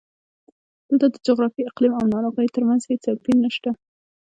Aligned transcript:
دلته 0.99 1.07
د 1.11 1.17
جغرافیې، 1.27 1.67
اقلیم 1.71 1.93
او 1.99 2.05
ناروغیو 2.13 2.53
ترمنځ 2.55 2.81
هېڅ 2.89 3.01
توپیر 3.13 3.37
نشته. 3.45 3.69